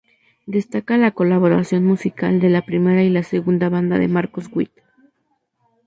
Destaca 0.47 0.97
la 0.97 1.11
colaboración 1.11 1.85
musical 1.85 2.39
de 2.39 2.49
la 2.49 2.65
primera 2.65 3.03
y 3.03 3.11
la 3.11 3.21
segunda 3.21 3.69
banda 3.69 3.99
de 3.99 4.07
Marcos 4.07 4.47
Witt. 4.51 4.71